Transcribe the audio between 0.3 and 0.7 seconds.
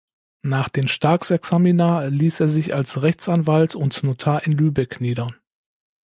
Nach